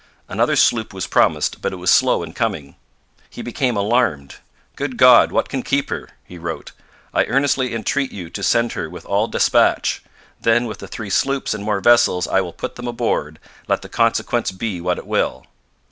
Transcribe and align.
Another 0.27 0.55
sloop 0.55 0.95
was 0.95 1.05
promised, 1.05 1.61
but 1.61 1.71
it 1.71 1.75
was 1.75 1.91
slow 1.91 2.23
in 2.23 2.33
coming. 2.33 2.75
He 3.29 3.43
became 3.43 3.77
alarmed. 3.77 4.37
'Good 4.75 4.97
God, 4.97 5.31
what 5.31 5.47
can 5.47 5.61
keep 5.61 5.91
her!' 5.91 6.09
he 6.25 6.39
wrote. 6.39 6.71
'I 7.13 7.25
earnestly 7.25 7.75
entreat 7.75 8.11
you 8.11 8.27
to 8.31 8.41
send 8.41 8.71
her 8.73 8.89
with 8.89 9.05
all 9.05 9.27
despatch... 9.27 10.01
Then 10.41 10.65
with 10.65 10.79
the 10.79 10.87
three 10.87 11.11
sloops 11.11 11.53
and 11.53 11.63
more 11.63 11.81
vessels 11.81 12.27
I 12.27 12.41
will 12.41 12.51
put 12.51 12.77
them 12.77 12.87
aboard, 12.87 13.37
let 13.67 13.83
the 13.83 13.89
consequence 13.89 14.49
be 14.49 14.81
what 14.81 14.97
it 14.97 15.05
will.' 15.05 15.45